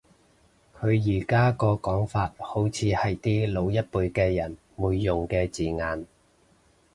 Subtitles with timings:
[0.79, 6.07] 佢而家個講法好似係啲老一輩嘅人會用嘅字眼